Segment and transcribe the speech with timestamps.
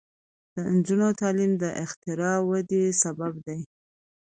[0.53, 3.59] د نجونو تعلیم د اختراع ودې سبب دی.